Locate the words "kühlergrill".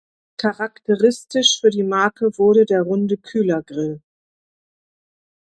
3.17-4.01